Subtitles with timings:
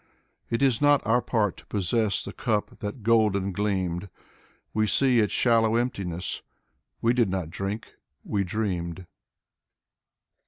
[0.49, 4.09] It is not our part to possess The cup that golden gleamed.
[4.73, 6.41] We see its shallow emptiness:
[7.03, 7.93] We did not drink—
[8.27, 9.05] ^we dreamed.